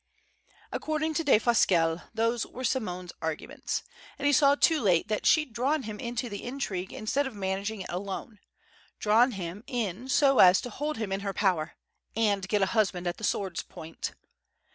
According 0.71 1.13
to 1.13 1.23
Defasquelle, 1.23 2.09
those 2.11 2.43
were 2.43 2.63
Simone's 2.63 3.13
arguments. 3.21 3.83
And 4.17 4.25
he 4.25 4.33
saw 4.33 4.55
too 4.55 4.81
late 4.81 5.09
that 5.09 5.27
she'd 5.27 5.53
drawn 5.53 5.83
him 5.83 5.99
into 5.99 6.27
the 6.27 6.43
intrigue 6.43 6.91
instead 6.91 7.27
of 7.27 7.35
managing 7.35 7.81
it 7.81 7.89
alone, 7.91 8.39
drawn 8.97 9.33
him 9.33 9.63
in 9.67 10.09
so 10.09 10.39
as 10.39 10.59
to 10.61 10.71
hold 10.71 10.97
him 10.97 11.11
in 11.11 11.19
her 11.19 11.33
power 11.33 11.75
and 12.15 12.49
get 12.49 12.63
a 12.63 12.73
husband 12.73 13.05
at 13.05 13.17
the 13.17 13.23
sword's 13.23 13.61
point! 13.61 14.13